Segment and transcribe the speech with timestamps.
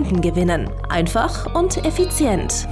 [0.00, 0.70] Kunden gewinnen.
[0.88, 2.66] Einfach und effizient.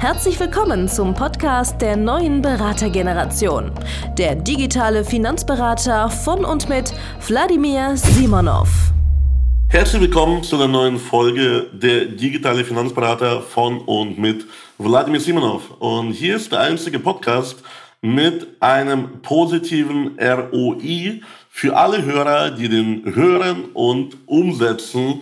[0.00, 3.70] Herzlich willkommen zum Podcast der neuen Beratergeneration.
[4.18, 6.92] Der digitale Finanzberater von und mit
[7.28, 8.68] Wladimir Simonov.
[9.68, 14.44] Herzlich willkommen zu einer neuen Folge der digitale Finanzberater von und mit
[14.78, 15.70] Wladimir Simonov.
[15.78, 17.62] Und hier ist der einzige Podcast
[18.00, 21.20] mit einem positiven ROI
[21.50, 25.20] für alle Hörer, die den hören und umsetzen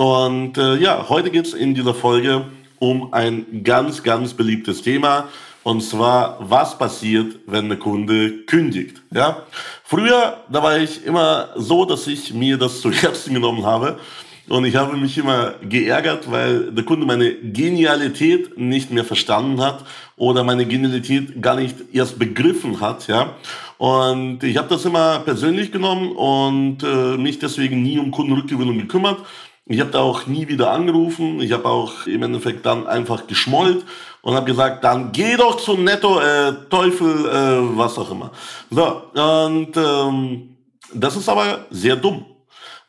[0.00, 2.46] und äh, ja, heute geht es in dieser Folge
[2.78, 5.28] um ein ganz, ganz beliebtes Thema.
[5.62, 9.02] Und zwar, was passiert, wenn der Kunde kündigt?
[9.10, 9.42] Ja?
[9.84, 13.98] Früher, da war ich immer so, dass ich mir das zu Herzen genommen habe.
[14.48, 19.84] Und ich habe mich immer geärgert, weil der Kunde meine Genialität nicht mehr verstanden hat
[20.16, 23.06] oder meine Genialität gar nicht erst begriffen hat.
[23.06, 23.34] Ja?
[23.76, 29.18] Und ich habe das immer persönlich genommen und äh, mich deswegen nie um Kundenrückgewinnung gekümmert.
[29.70, 31.40] Ich habe da auch nie wieder angerufen.
[31.40, 33.84] Ich habe auch im Endeffekt dann einfach geschmollt
[34.20, 38.32] und habe gesagt, dann geh doch zum Netto, äh, Teufel, äh, was auch immer.
[38.68, 40.56] So, und ähm,
[40.92, 42.26] das ist aber sehr dumm.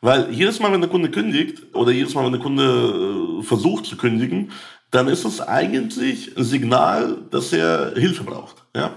[0.00, 3.86] Weil jedes Mal, wenn der Kunde kündigt oder jedes Mal, wenn der Kunde äh, versucht
[3.86, 4.50] zu kündigen,
[4.90, 8.56] dann ist es eigentlich ein Signal, dass er Hilfe braucht.
[8.74, 8.96] Ja?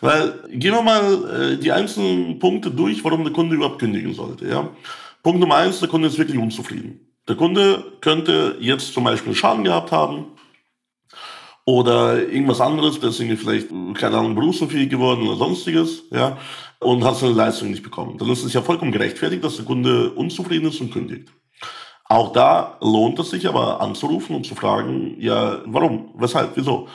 [0.00, 4.48] Weil gehen wir mal äh, die einzelnen Punkte durch, warum der Kunde überhaupt kündigen sollte.
[4.48, 4.70] Ja?
[5.22, 7.06] Punkt Nummer eins, der Kunde ist wirklich unzufrieden.
[7.28, 10.26] Der Kunde könnte jetzt zum Beispiel Schaden gehabt haben
[11.64, 16.38] oder irgendwas anderes, deswegen vielleicht, keine Ahnung, berufsunfähig geworden oder sonstiges, ja,
[16.78, 18.16] und hat seine Leistung nicht bekommen.
[18.18, 21.32] Dann ist es ja vollkommen gerechtfertigt, dass der Kunde unzufrieden ist und kündigt.
[22.04, 26.86] Auch da lohnt es sich aber anzurufen und zu fragen, ja, warum, weshalb, wieso?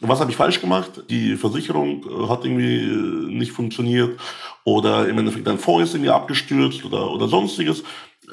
[0.00, 1.04] Was habe ich falsch gemacht?
[1.08, 4.20] Die Versicherung äh, hat irgendwie äh, nicht funktioniert
[4.64, 7.82] oder im Endeffekt dein Fonds ist irgendwie abgestürzt oder, oder sonstiges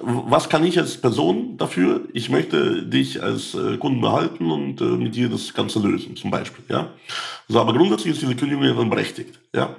[0.02, 2.02] was kann ich als Person dafür?
[2.14, 6.32] Ich möchte dich als äh, Kunden behalten und äh, mit dir das Ganze lösen, zum
[6.32, 6.64] Beispiel.
[6.70, 6.90] Ja?
[7.48, 9.40] So, aber grundsätzlich ist diese Kündigung ja dann berechtigt.
[9.54, 9.76] Ja?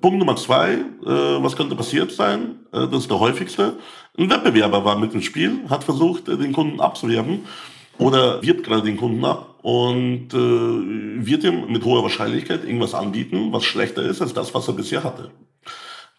[0.00, 2.56] Punkt Nummer zwei, äh, was könnte passiert sein?
[2.72, 3.74] Äh, das ist der häufigste.
[4.18, 7.40] Ein Wettbewerber war mit im Spiel, hat versucht, äh, den Kunden abzuwerben
[7.98, 13.52] oder wirbt gerade den Kunden ab und äh, wird ihm mit hoher Wahrscheinlichkeit irgendwas anbieten,
[13.52, 15.30] was schlechter ist als das, was er bisher hatte.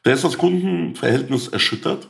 [0.05, 2.07] Der ist das Kundenverhältnis erschüttert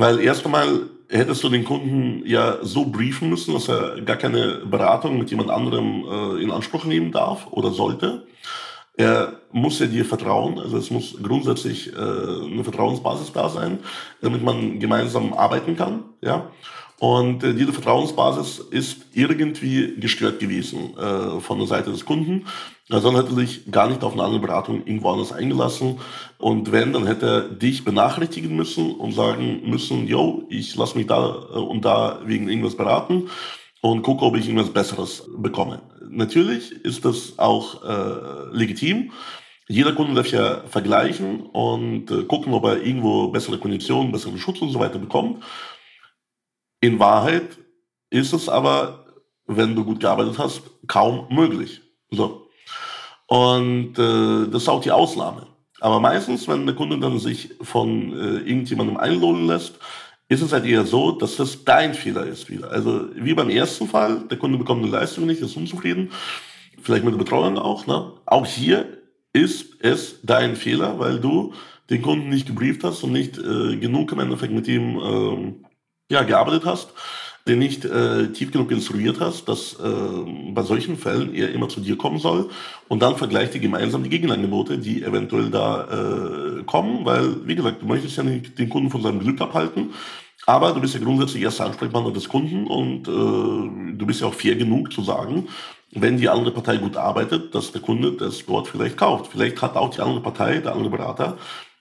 [0.00, 4.62] weil erst einmal hättest du den Kunden ja so briefen müssen, dass er gar keine
[4.64, 8.26] Beratung mit jemand anderem äh, in Anspruch nehmen darf oder sollte.
[8.96, 13.80] Er muss ja dir vertrauen, also es muss grundsätzlich äh, eine Vertrauensbasis da sein,
[14.22, 16.04] damit man gemeinsam arbeiten kann.
[16.22, 16.50] Ja?
[16.98, 22.46] Und äh, diese Vertrauensbasis ist irgendwie gestört gewesen äh, von der Seite des Kunden.
[22.90, 26.00] Also dann hätte er sich gar nicht auf eine andere Beratung irgendwo anders eingelassen.
[26.38, 31.06] Und wenn, dann hätte er dich benachrichtigen müssen und sagen müssen, yo, ich lasse mich
[31.06, 33.28] da äh, und da wegen irgendwas beraten
[33.80, 35.82] und gucke, ob ich irgendwas Besseres bekomme.
[36.08, 39.12] Natürlich ist das auch äh, legitim.
[39.68, 44.60] Jeder Kunde darf ja vergleichen und äh, gucken, ob er irgendwo bessere Konditionen, besseren Schutz
[44.60, 45.44] und so weiter bekommt.
[46.80, 47.56] In Wahrheit
[48.10, 49.06] ist es aber,
[49.46, 51.82] wenn du gut gearbeitet hast, kaum möglich.
[52.10, 52.49] So.
[53.30, 55.46] Und äh, das ist auch die Ausnahme.
[55.80, 59.74] Aber meistens, wenn der Kunde dann sich von äh, irgendjemandem einlohnen lässt,
[60.28, 62.72] ist es halt eher so, dass das dein Fehler ist wieder.
[62.72, 66.10] Also wie beim ersten Fall, der Kunde bekommt eine Leistung nicht, ist unzufrieden,
[66.82, 67.86] vielleicht mit der Betreuung auch.
[67.86, 68.12] Ne?
[68.26, 68.98] Auch hier
[69.32, 71.54] ist es dein Fehler, weil du
[71.88, 75.66] den Kunden nicht gebrieft hast und nicht äh, genug im Endeffekt mit ihm ähm,
[76.10, 76.92] ja, gearbeitet hast,
[77.48, 81.80] den nicht äh, tief genug instruiert hast, dass äh, bei solchen Fällen er immer zu
[81.80, 82.50] dir kommen soll
[82.88, 87.82] und dann vergleicht ihr gemeinsam die Gegenangebote, die eventuell da äh, kommen, weil, wie gesagt,
[87.82, 89.90] du möchtest ja nicht den Kunden von seinem Glück abhalten,
[90.46, 94.34] aber du bist ja grundsätzlich erster Ansprechpartner des Kunden und äh, du bist ja auch
[94.34, 95.48] fair genug zu sagen,
[95.92, 99.32] wenn die andere Partei gut arbeitet, dass der Kunde das dort vielleicht kauft.
[99.32, 101.36] Vielleicht hat auch die andere Partei, der andere Berater,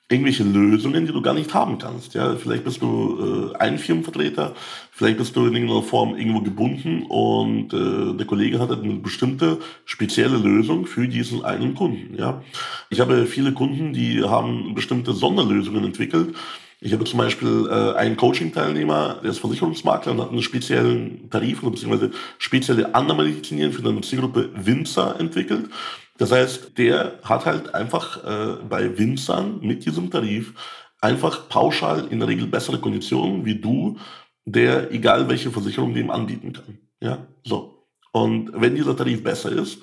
[0.09, 2.15] irgendwelche Lösungen, die du gar nicht haben kannst.
[2.15, 4.55] Ja, vielleicht bist du äh, ein Firmenvertreter,
[4.91, 9.59] vielleicht bist du in irgendeiner Form irgendwo gebunden und äh, der Kollege hat eine bestimmte
[9.85, 12.15] spezielle Lösung für diesen einen Kunden.
[12.17, 12.41] Ja,
[12.89, 16.35] ich habe viele Kunden, die haben bestimmte Sonderlösungen entwickelt
[16.81, 21.61] Ich habe zum Beispiel äh, einen Coaching-Teilnehmer, der ist Versicherungsmakler und hat einen speziellen Tarif
[21.61, 25.69] oder beziehungsweise spezielle Annahmerichtlinien für eine Zielgruppe Winzer entwickelt.
[26.19, 30.53] Das heißt, der hat halt einfach äh, bei Winzern mit diesem Tarif
[31.01, 33.97] einfach pauschal in der Regel bessere Konditionen wie du,
[34.45, 36.77] der egal welche Versicherung dem anbieten kann.
[37.01, 37.85] Ja, so.
[38.11, 39.79] Und wenn dieser Tarif besser ist,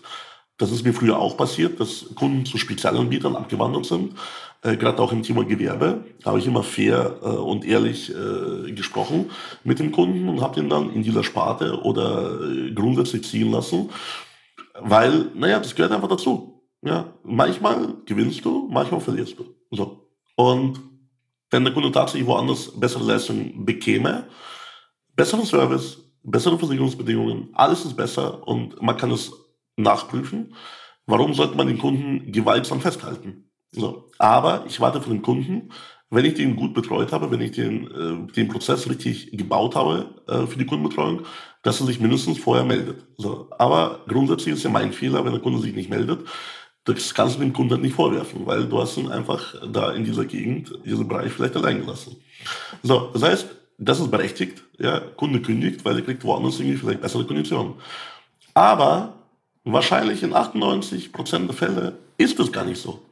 [0.59, 4.13] das ist mir früher auch passiert, dass Kunden zu Spezialanbietern abgewandert sind,
[4.63, 9.31] äh, gerade auch im Thema Gewerbe, habe ich immer fair äh, und ehrlich äh, gesprochen
[9.65, 13.91] mit dem Kunden und habe den dann in dieser Sparte oder äh, grundsätzlich ziehen lassen,
[14.81, 16.63] weil, naja, das gehört einfach dazu.
[16.83, 19.45] Ja, manchmal gewinnst du, manchmal verlierst du.
[19.71, 20.09] So.
[20.37, 20.81] Und
[21.51, 24.29] wenn der Kunde tatsächlich woanders bessere Leistung bekäme,
[25.15, 29.33] besseren Service, bessere Versicherungsbedingungen, alles ist besser und man kann es
[29.77, 30.55] nachprüfen.
[31.07, 33.51] Warum sollte man den Kunden gewaltsam festhalten?
[33.71, 34.11] So.
[34.19, 35.71] Aber ich warte von dem Kunden,
[36.11, 40.15] wenn ich den gut betreut habe, wenn ich den, äh, den Prozess richtig gebaut habe
[40.29, 41.23] äh, für die Kundenbetreuung,
[41.63, 43.05] dass er sich mindestens vorher meldet.
[43.17, 43.49] So.
[43.59, 46.21] Aber grundsätzlich ist ja mein Fehler, wenn der Kunde sich nicht meldet.
[46.85, 50.25] Das kannst du dem Kunden nicht vorwerfen, weil du hast ihn einfach da in dieser
[50.25, 52.17] Gegend, in diesem Bereich vielleicht allein gelassen.
[52.85, 53.47] So, das heißt,
[53.79, 54.63] das ist berechtigt.
[54.79, 57.75] Ja, Kunde kündigt, weil er kriegt woanders irgendwie vielleicht bessere Konditionen.
[58.55, 59.15] Aber
[59.65, 63.03] wahrscheinlich in 98% der Fälle ist es gar nicht so.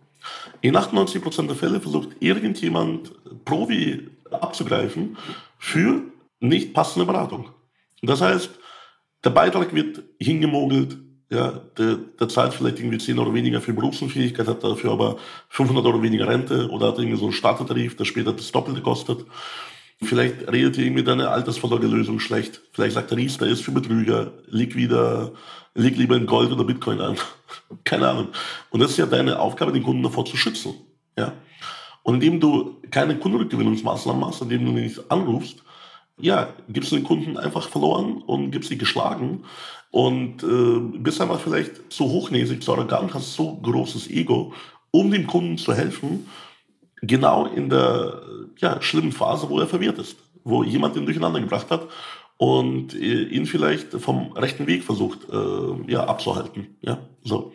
[0.61, 3.13] In 98% der Fälle versucht irgendjemand
[3.45, 5.17] Provi abzugreifen
[5.59, 6.03] für
[6.41, 7.51] nicht passende Beratung.
[8.03, 8.51] Das heißt,
[9.25, 10.99] der Beitrag wird hingemogelt,
[11.31, 15.17] ja, der, der zahlt vielleicht irgendwie 10 Euro weniger für Berufsunfähigkeit, hat dafür aber
[15.49, 19.25] 500 Euro weniger Rente oder hat irgendwie so einen Startertarif, der später das Doppelte kostet.
[20.03, 22.61] Vielleicht redet irgendwie deine Altersvorsorgelösung schlecht.
[22.73, 25.33] Vielleicht sagt der Riester ist für Betrüger, leg wieder,
[25.75, 27.17] leg lieber in Gold oder Bitcoin an.
[27.85, 28.29] Keine Ahnung.
[28.71, 30.75] Und das ist ja deine Aufgabe, den Kunden davor zu schützen.
[31.19, 31.33] Ja.
[32.03, 35.63] Und indem du keine Kundenrückgewinnungsmaßnahmen machst, indem du nicht anrufst,
[36.19, 39.45] ja, gibst du den Kunden einfach verloren und gibst sie geschlagen
[39.91, 44.53] und äh, bist einfach vielleicht zu hochnäsig, zu arrogant, hast so großes Ego,
[44.91, 46.27] um dem Kunden zu helfen
[47.01, 48.23] genau in der
[48.59, 51.89] ja, schlimmen Phase, wo er verwirrt ist, wo jemand ihn durcheinander gebracht hat
[52.45, 56.77] und äh, ihn vielleicht vom rechten Weg versucht äh, ja, abzuhalten.
[56.83, 57.53] Ja, so.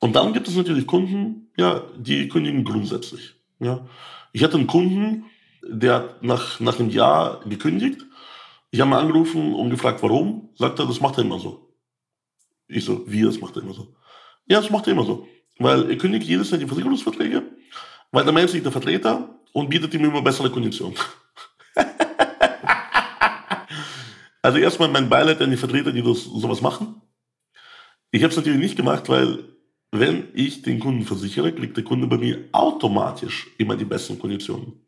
[0.00, 3.34] Und dann gibt es natürlich Kunden, ja, die kündigen grundsätzlich.
[3.60, 3.86] Ja.
[4.32, 5.26] Ich hatte einen Kunden,
[5.62, 8.04] der hat nach, nach einem Jahr gekündigt.
[8.72, 10.48] Ich habe mal angerufen und gefragt, warum.
[10.56, 11.72] Sagt er, das macht er immer so.
[12.66, 13.94] Ich so, wie, das macht er immer so?
[14.46, 15.28] Ja, das macht er immer so.
[15.58, 17.44] Weil er kündigt jedes Jahr die Versicherungsverträge
[18.12, 20.96] weil der Mensch ist der Vertreter und bietet ihm immer bessere Konditionen.
[24.42, 27.00] also erstmal mein Beileid an die Vertreter, die das, sowas machen.
[28.10, 29.38] Ich habe es natürlich nicht gemacht, weil
[29.90, 34.84] wenn ich den Kunden versichere, kriegt der Kunde bei mir automatisch immer die besten Konditionen.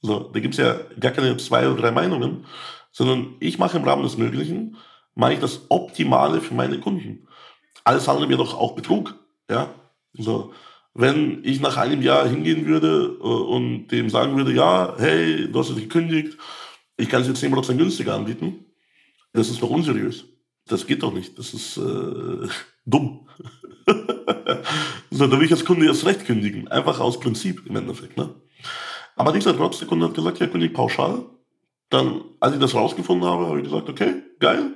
[0.00, 2.44] So, da gibt es ja gar keine zwei oder drei Meinungen,
[2.92, 4.76] sondern ich mache im Rahmen des Möglichen,
[5.14, 7.26] mache ich das Optimale für meine Kunden.
[7.84, 9.14] Alles andere wäre doch auch Betrug.
[9.50, 9.74] Ja,
[10.12, 10.52] so
[10.98, 15.58] wenn ich nach einem Jahr hingehen würde äh, und dem sagen würde, ja, hey, du
[15.58, 16.36] hast dich gekündigt,
[16.96, 18.64] ich kann es jetzt 10% günstiger anbieten,
[19.32, 20.24] das ist doch unseriös.
[20.66, 21.38] Das geht doch nicht.
[21.38, 22.48] Das ist äh,
[22.86, 23.28] dumm.
[25.10, 26.68] so, da will ich als Kunde erst recht kündigen.
[26.68, 28.16] Einfach aus Prinzip im Endeffekt.
[28.16, 28.34] Ne?
[29.16, 31.24] Aber dieser trotz, der Kunde hat gesagt, ja, kündigt pauschal.
[31.90, 34.74] Dann, als ich das rausgefunden habe, habe ich gesagt, okay, geil.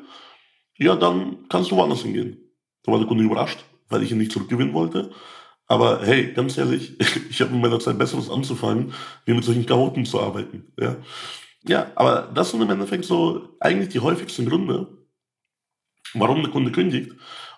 [0.78, 2.38] Ja, dann kannst du woanders hingehen.
[2.82, 5.10] Da war der Kunde überrascht, weil ich ihn nicht zurückgewinnen wollte.
[5.66, 6.98] Aber hey, ganz ehrlich,
[7.30, 8.92] ich habe in meiner Zeit Besseres anzufangen,
[9.24, 10.72] wie mit solchen Chaoten zu arbeiten.
[10.78, 10.96] Ja,
[11.64, 14.88] ja aber das sind im Endeffekt so eigentlich die häufigsten Gründe,
[16.14, 17.12] warum der Kunde kündigt.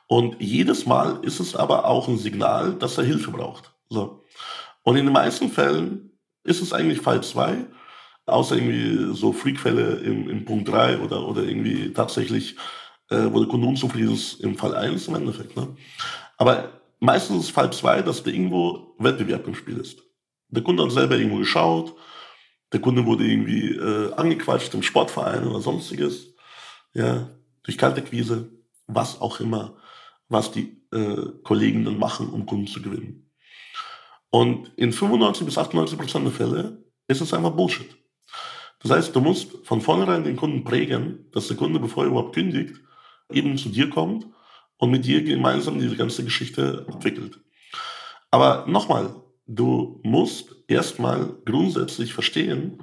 [0.06, 3.73] Und jedes Mal ist es aber auch ein Signal, dass er Hilfe braucht.
[3.88, 4.25] So.
[4.82, 6.11] Und in den meisten Fällen
[6.42, 7.64] ist es eigentlich Fall 2,
[8.26, 12.56] außer irgendwie so Freakfälle im, im Punkt 3 oder, oder irgendwie tatsächlich,
[13.08, 15.56] äh, wo der Kunde unzufrieden ist im Fall 1 im Endeffekt.
[15.56, 15.75] Ne?
[16.37, 16.70] Aber
[17.04, 20.02] Meistens ist Fall 2, dass da irgendwo Wettbewerb im Spiel ist.
[20.49, 21.94] Der Kunde hat selber irgendwo geschaut,
[22.75, 26.35] der Kunde wurde irgendwie äh, angequatscht im Sportverein oder sonstiges,
[26.93, 27.31] ja,
[27.62, 28.50] durch Kaltakquise,
[28.88, 29.76] was auch immer,
[30.28, 33.31] was die äh, Kollegen dann machen, um Kunden zu gewinnen.
[34.31, 37.97] Und in 95 bis 98 Prozent der Fälle ist es einfach Bullshit.
[38.81, 42.35] Das heißt, du musst von vornherein den Kunden prägen, dass der Kunde, bevor er überhaupt
[42.35, 42.81] kündigt,
[43.31, 44.26] eben zu dir kommt
[44.78, 47.38] und mit dir gemeinsam diese ganze Geschichte entwickelt.
[48.33, 49.14] Aber nochmal,
[49.47, 52.83] du musst erstmal grundsätzlich verstehen,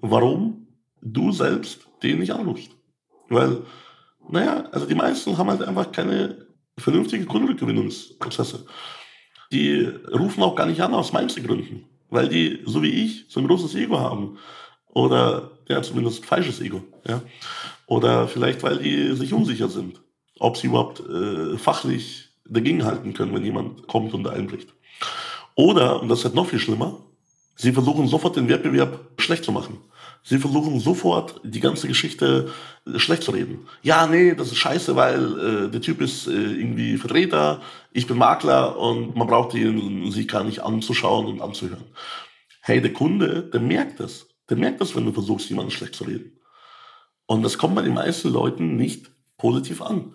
[0.00, 0.66] warum
[1.00, 2.70] du selbst den nicht anrufst.
[3.28, 3.62] Weil,
[4.28, 6.46] naja, also die meisten haben halt einfach keine
[6.78, 8.64] vernünftigen Kundengewinnungsprozesse.
[9.52, 11.84] Die rufen auch gar nicht an aus Gründen.
[12.10, 14.38] weil die, so wie ich, so ein großes Ego haben.
[14.86, 16.82] Oder ja, zumindest falsches Ego.
[17.06, 17.22] Ja?
[17.86, 20.00] Oder vielleicht, weil die sich unsicher sind,
[20.38, 24.72] ob sie überhaupt äh, fachlich dagegenhalten können, wenn jemand kommt und da einbricht.
[25.58, 27.04] Oder, und das ist halt noch viel schlimmer,
[27.56, 29.78] sie versuchen sofort den Wettbewerb schlecht zu machen.
[30.22, 32.52] Sie versuchen sofort die ganze Geschichte
[32.86, 33.66] äh, schlecht zu reden.
[33.82, 37.60] Ja, nee, das ist scheiße, weil äh, der Typ ist äh, irgendwie Vertreter,
[37.90, 41.86] ich bin Makler und man braucht ihn sich gar nicht anzuschauen und anzuhören.
[42.60, 44.28] Hey, der Kunde, der merkt das.
[44.48, 46.38] Der merkt das, wenn du versuchst, jemanden schlecht zu reden.
[47.26, 50.14] Und das kommt bei den meisten Leuten nicht positiv an.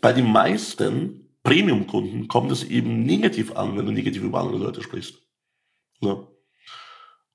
[0.00, 4.82] Bei den meisten Premium-Kunden kommt es eben negativ an, wenn du negativ über andere Leute
[4.82, 5.22] sprichst.
[6.00, 6.26] Ja.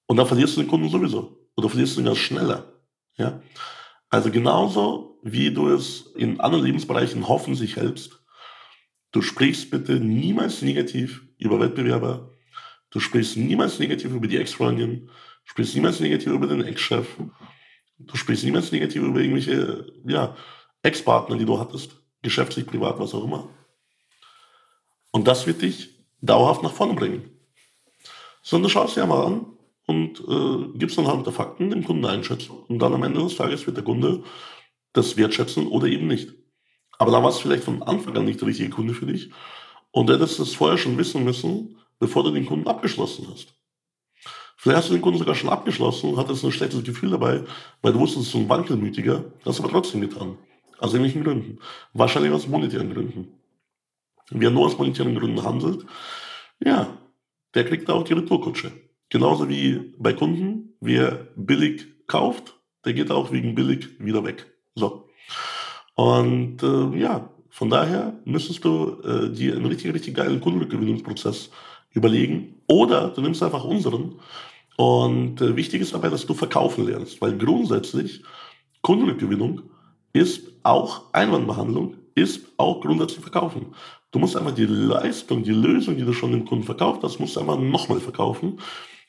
[0.07, 1.50] Und dann verlierst du den Kunden sowieso.
[1.55, 2.74] Oder verlierst du ihn ja schneller.
[3.17, 3.41] Ja?
[4.09, 8.24] Also genauso wie du es in anderen Lebensbereichen hoffentlich hältst,
[9.12, 12.31] du sprichst bitte niemals negativ über Wettbewerber,
[12.91, 15.12] du sprichst niemals negativ über die Ex-Freundin, du
[15.45, 17.07] sprichst niemals negativ über den Ex-Chef,
[17.97, 20.35] du sprichst niemals negativ über irgendwelche ja,
[20.83, 23.50] Ex-Partner, die du hattest, geschäftlich, privat, was auch immer.
[25.15, 27.29] Und das wird dich dauerhaft nach vorne bringen.
[28.43, 29.45] Sondern du schaust dir mal an,
[29.86, 32.51] und äh, gibst anhand der Fakten dem Kunden einschätzen.
[32.67, 34.24] Und dann am Ende des Tages wird der Kunde
[34.91, 36.34] das wertschätzen oder eben nicht.
[36.98, 39.31] Aber da war es vielleicht von Anfang an nicht der richtige Kunde für dich.
[39.91, 43.53] Und du hättest das vorher schon wissen müssen, bevor du den Kunden abgeschlossen hast.
[44.57, 47.45] Vielleicht hast du den Kunden sogar schon abgeschlossen und hattest ein schlechtes Gefühl dabei,
[47.81, 50.38] weil du wusstest, es ist ein Wankelmütiger, hast aber trotzdem getan.
[50.79, 51.60] Aus irgendwelchen Gründen.
[51.93, 53.45] Wahrscheinlich aus monetären Gründen.
[54.32, 55.86] Wer nur aus monetären Gründen handelt,
[56.60, 56.98] ja,
[57.53, 58.72] der kriegt auch die Retourkutsche.
[59.10, 62.55] Genauso wie bei Kunden, wer billig kauft,
[62.86, 64.46] der geht auch wegen billig wieder weg.
[64.75, 65.10] So.
[65.96, 71.51] Und äh, ja, von daher müsstest du äh, dir einen richtig, richtig geilen Kundengewinnungsprozess
[71.91, 72.62] überlegen.
[72.67, 74.20] Oder du nimmst einfach unseren.
[74.75, 78.24] Und äh, wichtig ist dabei, dass du verkaufen lernst, weil grundsätzlich
[78.82, 79.62] Kundengewinnung
[80.12, 83.75] ist auch Einwandbehandlung, ist auch grundsätzlich verkaufen.
[84.12, 87.36] Du musst einfach die Leistung, die Lösung, die du schon dem Kunden verkauft hast, musst
[87.36, 88.57] du einfach nochmal verkaufen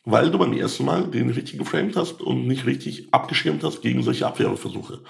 [0.06, 4.02] weil du beim ersten Mal den richtig geframed hast und nicht richtig abgeschirmt hast gegen
[4.02, 5.00] solche Abwehrversuche.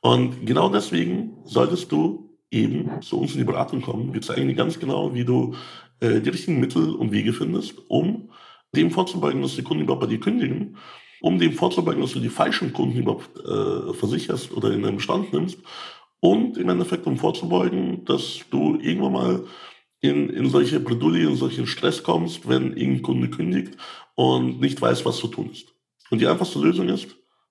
[0.00, 4.14] Und genau deswegen solltest du eben zu uns in die Beratung kommen.
[4.14, 5.54] Wir zeigen dir ganz genau, wie du
[6.00, 8.30] äh, die richtigen Mittel und Wege findest, um
[8.74, 10.76] dem vorzubeugen, dass die Kunden überhaupt bei dir kündigen,
[11.20, 15.32] um dem vorzubeugen, dass du die falschen Kunden überhaupt äh, versicherst oder in den Bestand
[15.32, 15.58] nimmst
[16.20, 19.44] und im Endeffekt um vorzubeugen, dass du irgendwann mal
[20.00, 23.76] in, in solche Bredouille, in solchen Stress kommst, wenn irgendein Kunde kündigt
[24.14, 25.74] und nicht weiß, was zu tun ist.
[26.10, 27.08] Und die einfachste Lösung ist,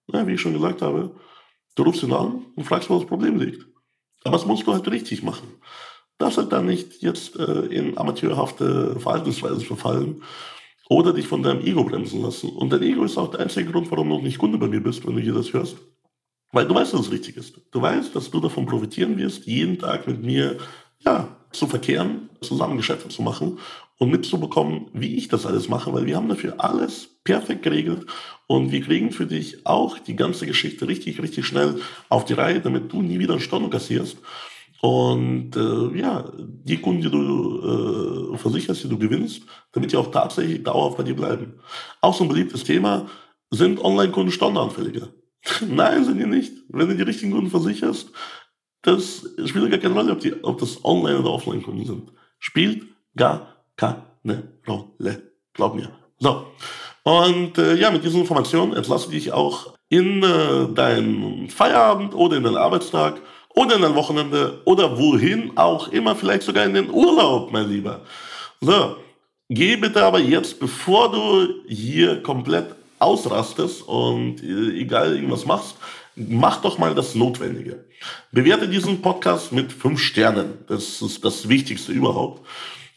[0.08, 1.16] na, wie ich schon gesagt habe,
[1.76, 3.66] du rufst ihn an und fragst, wo das Problem liegt.
[4.24, 5.48] Aber das musst du halt richtig machen.
[6.18, 10.24] Darfst halt dann nicht jetzt äh, in amateurhafte Verhaltensweisen verfallen
[10.90, 12.50] oder dich von deinem Ego bremsen lassen.
[12.50, 14.82] Und dein Ego ist auch der einzige Grund, warum du noch nicht Kunde bei mir
[14.82, 15.78] bist, wenn du hier das hörst.
[16.52, 17.60] Weil du weißt, dass es richtig ist.
[17.72, 20.58] Du weißt, dass du davon profitieren wirst, jeden Tag mit mir
[21.00, 23.60] ja, zu verkehren, zusammen Geschäfte zu machen
[23.98, 28.06] und mitzubekommen, wie ich das alles mache, weil wir haben dafür alles perfekt geregelt
[28.48, 32.62] und wir kriegen für dich auch die ganze Geschichte richtig, richtig schnell auf die Reihe,
[32.62, 34.18] damit du nie wieder einen Storno kassierst.
[34.80, 40.12] Und äh, ja, die Kunden, die du äh, versicherst, die du gewinnst, damit die auch
[40.12, 41.60] tatsächlich dauerhaft bei dir bleiben.
[42.00, 43.08] Auch so ein beliebtes Thema,
[43.50, 45.10] sind Online-Kunden stornoanfälliger?
[45.68, 46.54] Nein, sind die nicht.
[46.70, 48.12] Wenn du die richtigen Kunden versicherst,
[48.82, 52.12] das spielt gar keine Rolle, ob, die, ob das Online- oder Offline-Kunden sind.
[52.40, 52.86] Spielt
[53.16, 55.32] gar keine Rolle.
[55.54, 55.92] Glaub mir.
[56.20, 56.48] So.
[57.04, 62.38] Und äh, ja, mit diesen Informationen entlasse ich dich auch in äh, deinen Feierabend oder
[62.38, 63.22] in den Arbeitstag
[63.56, 68.02] oder in dein Wochenende oder wohin auch immer, vielleicht sogar in den Urlaub, mein Lieber.
[68.60, 68.98] So,
[69.50, 75.76] geh bitte aber jetzt, bevor du hier komplett ausrastest und äh, egal irgendwas machst,
[76.16, 77.86] mach doch mal das Notwendige.
[78.32, 80.60] Bewerte diesen Podcast mit fünf Sternen.
[80.68, 82.46] Das ist das Wichtigste überhaupt.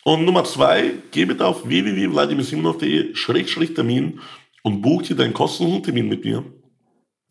[0.04, 4.20] Und Nummer zwei, geh bitte auf www.vladimirsimonov.de-termin
[4.62, 6.44] und buch dir deinen kostenlosen Termin mit mir.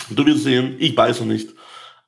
[0.09, 1.49] Du wirst sehen, ich beiße nicht,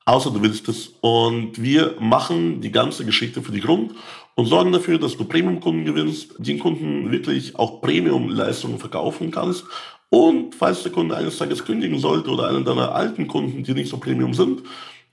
[0.05, 0.93] außer du willst es.
[1.01, 3.93] Und wir machen die ganze Geschichte für dich rund
[4.35, 9.65] und sorgen dafür, dass du Premium-Kunden gewinnst, den Kunden wirklich auch Premium-Leistungen verkaufen kannst.
[10.11, 13.89] Und falls der Kunde eines Tages kündigen sollte oder einen deiner alten Kunden, die nicht
[13.89, 14.61] so Premium sind,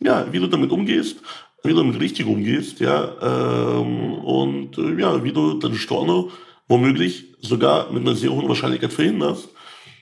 [0.01, 1.19] ja, wie du damit umgehst,
[1.63, 6.33] wie du damit richtig umgehst, ja, ähm, und äh, ja, wie du den Storno
[6.67, 9.49] womöglich sogar mit einer sehr hohen Wahrscheinlichkeit verhinderst,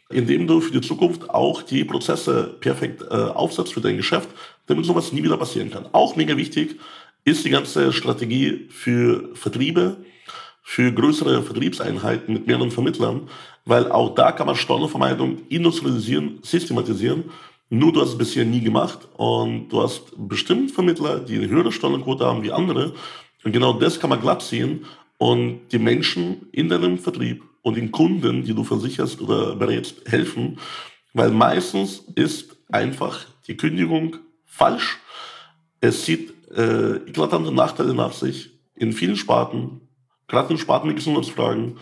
[0.09, 4.31] indem du für die Zukunft auch die Prozesse perfekt äh, aufsetzt für dein Geschäft,
[4.67, 5.87] damit sowas nie wieder passieren kann.
[5.93, 6.76] Auch mega wichtig
[7.26, 9.99] ist die ganze Strategie für Vertriebe,
[10.62, 13.29] für größere Vertriebseinheiten mit mehreren Vermittlern,
[13.67, 17.25] weil auch da kann man Steuervermeidung industrialisieren, systematisieren.
[17.69, 21.73] Nur du hast es bisher nie gemacht und du hast bestimmt Vermittler, die eine höhere
[21.73, 22.95] Steuerquote haben wie andere.
[23.45, 24.87] Und genau das kann man glatt ziehen
[25.19, 30.61] und die Menschen in deinem Vertrieb und den Kunden, die du versicherst oder berätst, helfen,
[31.13, 34.99] weil meistens ist einfach die Kündigung falsch.
[35.81, 38.51] Es zieht äh, eklatante Nachteile nach sich.
[38.77, 39.81] In vielen Sparten,
[40.29, 41.79] gerade in Sparten mit Gesundheitsfragen,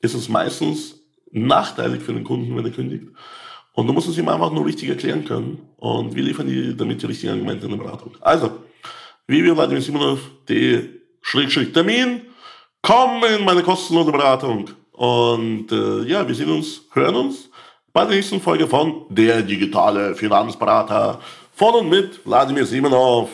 [0.00, 0.95] ist es meistens
[1.32, 3.06] nachteilig für den Kunden, wenn er kündigt.
[3.72, 5.58] Und du musst es ihm einfach nur richtig erklären können.
[5.76, 8.12] Und wir liefern dir damit die richtigen Argumente in der Beratung.
[8.20, 8.50] Also,
[9.26, 10.88] www.vladimirsimonov.de
[11.20, 12.22] Schrägstrich Termin.
[12.80, 14.70] Komm in meine kostenlose Beratung.
[14.92, 17.50] Und äh, ja, wir sehen uns, hören uns
[17.92, 21.20] bei der nächsten Folge von Der digitale Finanzberater
[21.52, 23.28] von und mit Wladimir Simonov.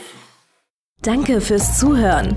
[1.02, 2.36] Danke fürs Zuhören.